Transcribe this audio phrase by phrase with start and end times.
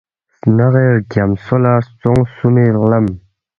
[0.39, 3.05] سناغی رگیامژھو لو ستونگ خسُومی لم،